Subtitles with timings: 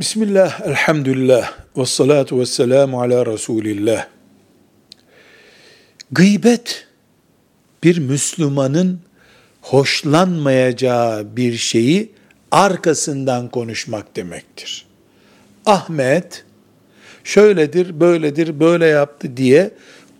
[0.00, 4.06] Bismillah, elhamdülillah, ve salatu ve selamu ala Resulillah.
[6.10, 6.86] Gıybet,
[7.82, 9.00] bir Müslümanın
[9.60, 12.12] hoşlanmayacağı bir şeyi
[12.50, 14.86] arkasından konuşmak demektir.
[15.66, 16.44] Ahmet,
[17.24, 19.70] şöyledir, böyledir, böyle yaptı diye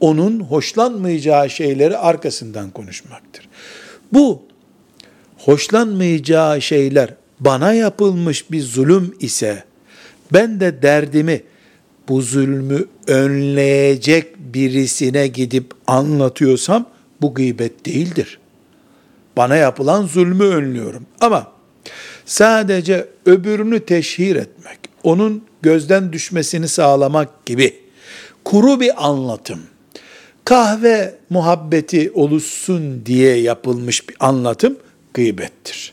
[0.00, 3.48] onun hoşlanmayacağı şeyleri arkasından konuşmaktır.
[4.12, 4.42] Bu
[5.38, 9.64] hoşlanmayacağı şeyler bana yapılmış bir zulüm ise
[10.32, 11.42] ben de derdimi
[12.08, 16.86] bu zulmü önleyecek birisine gidip anlatıyorsam
[17.20, 18.38] bu gıybet değildir.
[19.36, 21.06] Bana yapılan zulmü önlüyorum.
[21.20, 21.52] Ama
[22.26, 27.74] sadece öbürünü teşhir etmek, onun gözden düşmesini sağlamak gibi
[28.44, 29.60] kuru bir anlatım,
[30.44, 34.76] kahve muhabbeti oluşsun diye yapılmış bir anlatım
[35.14, 35.92] gıybettir.